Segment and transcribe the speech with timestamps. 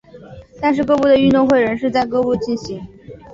[0.59, 2.81] 但是各部的运动会仍是在各部进行。